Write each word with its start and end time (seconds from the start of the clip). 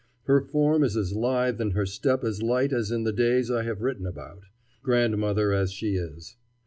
Her 0.23 0.41
form 0.41 0.83
is 0.83 0.97
as 0.97 1.13
lithe 1.13 1.61
and 1.61 1.73
her 1.73 1.85
step 1.85 2.23
as 2.23 2.41
light 2.41 2.73
as 2.73 2.89
in 2.89 3.03
the 3.03 3.13
days 3.13 3.51
I 3.51 3.61
have 3.65 3.83
written 3.83 4.07
about, 4.07 4.41
grandmother 4.81 5.53
as 5.53 5.71
she 5.71 5.93
is. 5.93 6.37